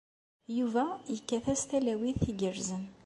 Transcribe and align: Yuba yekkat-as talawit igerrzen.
Yuba 0.57 0.85
yekkat-as 1.13 1.61
talawit 1.69 2.21
igerrzen. 2.31 2.83